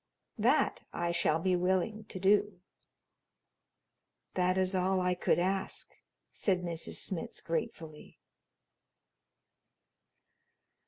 [0.39, 2.59] That I shall be willing to do."
[4.33, 5.91] "That is all I could ask,"
[6.33, 6.95] said Mrs.
[6.95, 8.17] Smitz gratefully.